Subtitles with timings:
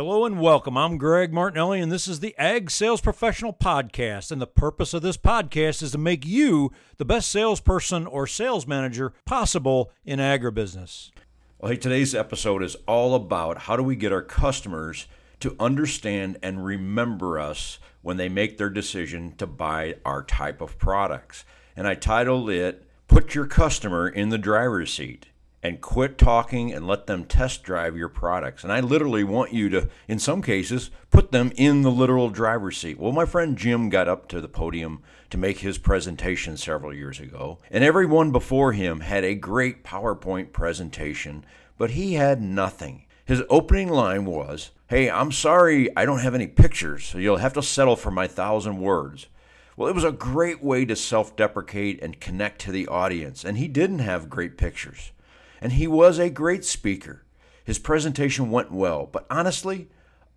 [0.00, 0.78] Hello and welcome.
[0.78, 4.32] I'm Greg Martinelli, and this is the Ag Sales Professional Podcast.
[4.32, 8.66] And the purpose of this podcast is to make you the best salesperson or sales
[8.66, 11.10] manager possible in agribusiness.
[11.58, 15.06] Well, hey, today's episode is all about how do we get our customers
[15.40, 20.78] to understand and remember us when they make their decision to buy our type of
[20.78, 21.44] products.
[21.76, 25.26] And I titled it, Put Your Customer in the Driver's Seat
[25.62, 28.64] and quit talking and let them test drive your products.
[28.64, 32.78] And I literally want you to, in some cases, put them in the literal driver's
[32.78, 32.98] seat.
[32.98, 37.20] Well, my friend Jim got up to the podium to make his presentation several years
[37.20, 41.44] ago, and everyone before him had a great PowerPoint presentation,
[41.76, 43.04] but he had nothing.
[43.24, 47.52] His opening line was, Hey, I'm sorry I don't have any pictures, so you'll have
[47.52, 49.28] to settle for my thousand words.
[49.76, 53.56] Well, it was a great way to self deprecate and connect to the audience, and
[53.56, 55.12] he didn't have great pictures
[55.60, 57.24] and he was a great speaker.
[57.64, 59.88] His presentation went well, but honestly,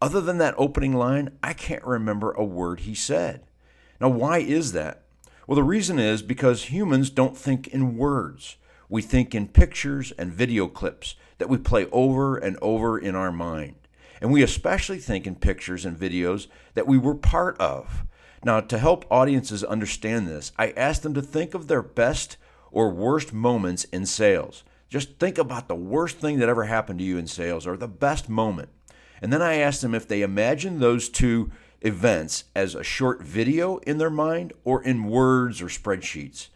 [0.00, 3.42] other than that opening line, I can't remember a word he said.
[4.00, 5.02] Now, why is that?
[5.46, 8.56] Well, the reason is because humans don't think in words.
[8.88, 13.32] We think in pictures and video clips that we play over and over in our
[13.32, 13.76] mind.
[14.20, 18.04] And we especially think in pictures and videos that we were part of.
[18.44, 22.36] Now, to help audiences understand this, I asked them to think of their best
[22.70, 24.64] or worst moments in sales.
[24.92, 27.88] Just think about the worst thing that ever happened to you in sales or the
[27.88, 28.68] best moment.
[29.22, 33.78] And then I asked them if they imagine those two events as a short video
[33.78, 36.48] in their mind or in words or spreadsheets.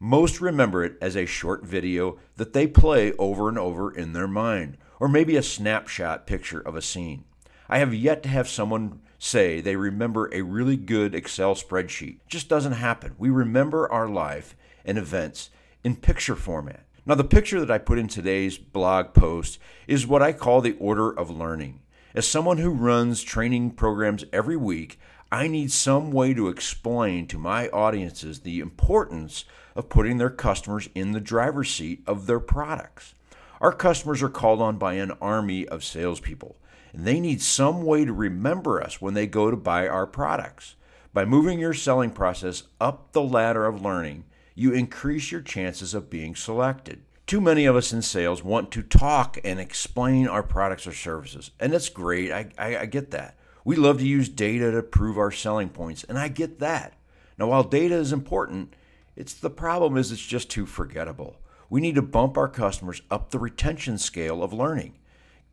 [0.00, 4.28] Most remember it as a short video that they play over and over in their
[4.28, 7.24] mind, or maybe a snapshot picture of a scene.
[7.68, 12.14] I have yet to have someone say they remember a really good Excel spreadsheet.
[12.14, 13.14] It just doesn't happen.
[13.18, 15.50] We remember our life and events
[15.84, 16.83] in picture format.
[17.06, 20.76] Now, the picture that I put in today's blog post is what I call the
[20.78, 21.82] order of learning.
[22.14, 24.98] As someone who runs training programs every week,
[25.30, 29.44] I need some way to explain to my audiences the importance
[29.76, 33.14] of putting their customers in the driver's seat of their products.
[33.60, 36.56] Our customers are called on by an army of salespeople,
[36.94, 40.76] and they need some way to remember us when they go to buy our products.
[41.12, 46.10] By moving your selling process up the ladder of learning, you increase your chances of
[46.10, 47.02] being selected.
[47.26, 51.50] Too many of us in sales want to talk and explain our products or services,
[51.58, 52.30] and that's great.
[52.30, 53.38] I, I, I, get that.
[53.64, 56.94] We love to use data to prove our selling points, and I get that.
[57.38, 58.74] Now, while data is important,
[59.16, 61.36] it's the problem is it's just too forgettable.
[61.70, 64.98] We need to bump our customers up the retention scale of learning,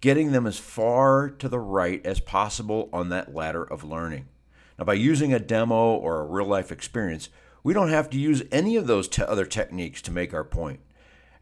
[0.01, 4.27] getting them as far to the right as possible on that ladder of learning.
[4.77, 7.29] Now, by using a demo or a real life experience,
[7.63, 10.79] we don't have to use any of those te- other techniques to make our point.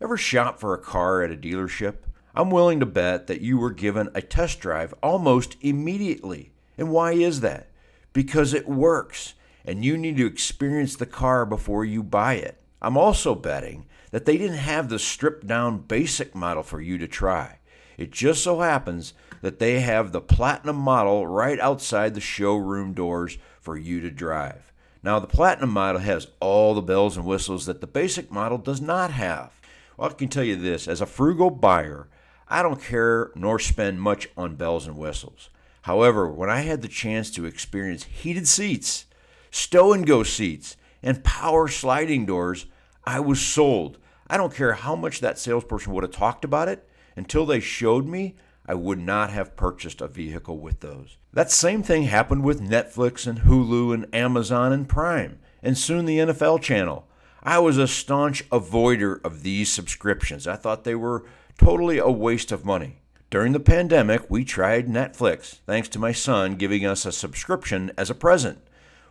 [0.02, 1.97] Ever shop for a car at a dealership?
[2.35, 6.52] I'm willing to bet that you were given a test drive almost immediately.
[6.78, 7.69] And why is that?
[8.13, 9.34] Because it works,
[9.66, 12.62] and you need to experience the car before you buy it.
[12.81, 17.07] I'm also betting that they didn't have the stripped down basic model for you to
[17.07, 17.59] try.
[17.97, 23.38] It just so happens that they have the platinum model right outside the showroom doors
[23.59, 24.69] for you to drive.
[25.01, 28.81] Now, the Platinum model has all the bells and whistles that the basic model does
[28.81, 29.59] not have.
[29.95, 32.09] Well, I can tell you this as a frugal buyer,
[32.47, 35.49] I don't care nor spend much on bells and whistles.
[35.83, 39.05] However, when I had the chance to experience heated seats,
[39.51, 42.65] stow and go seats, and power sliding doors,
[43.05, 43.97] I was sold.
[44.27, 48.05] I don't care how much that salesperson would have talked about it until they showed
[48.05, 48.35] me
[48.69, 51.18] I would not have purchased a vehicle with those.
[51.34, 56.19] That same thing happened with Netflix and Hulu and Amazon and Prime, and soon the
[56.19, 57.07] NFL channel.
[57.41, 60.46] I was a staunch avoider of these subscriptions.
[60.46, 61.25] I thought they were
[61.57, 62.97] totally a waste of money.
[63.31, 68.12] During the pandemic, we tried Netflix, thanks to my son giving us a subscription as
[68.12, 68.59] a present.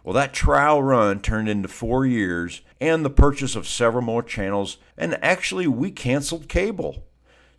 [0.04, 4.78] Well, that trial run turned into four years and the purchase of several more channels,
[4.96, 7.07] and actually, we canceled cable.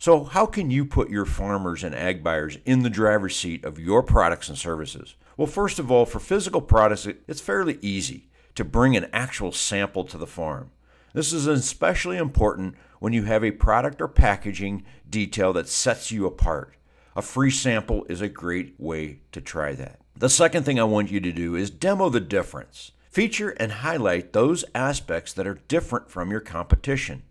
[0.00, 3.78] So, how can you put your farmers and ag buyers in the driver's seat of
[3.78, 5.14] your products and services?
[5.36, 10.04] Well, first of all, for physical products, it's fairly easy to bring an actual sample
[10.04, 10.70] to the farm.
[11.12, 16.24] This is especially important when you have a product or packaging detail that sets you
[16.24, 16.76] apart.
[17.14, 20.00] A free sample is a great way to try that.
[20.16, 22.92] The second thing I want you to do is demo the difference.
[23.10, 27.22] Feature and highlight those aspects that are different from your competition.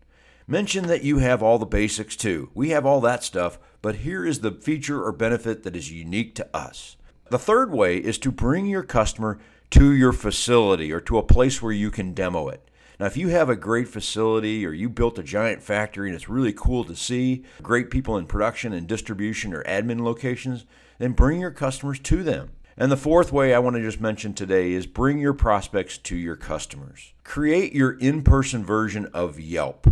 [0.50, 2.50] Mention that you have all the basics too.
[2.56, 6.34] We have all that stuff, but here is the feature or benefit that is unique
[6.36, 6.98] to us.
[7.30, 9.38] The third way is to bring your customer
[9.69, 12.68] to your facility or to a place where you can demo it.
[13.00, 16.30] Now, if you have a great facility or you built a giant factory and it's
[16.30, 20.66] really cool to see, great people in production and distribution or admin locations,
[20.98, 22.50] then bring your customers to them.
[22.75, 26.16] And the fourth way I want to just mention today is bring your prospects to
[26.16, 27.13] your customers.
[27.24, 29.86] Create your in person version of Yelp.